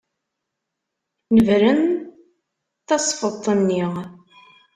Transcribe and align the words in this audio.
Nebren 1.35 1.81
tasfeḍt-nni. 2.87 3.83